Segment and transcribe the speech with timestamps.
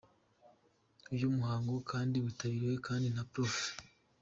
[1.13, 3.55] Uyu muhango kandi witabiriwe kandi na Prof.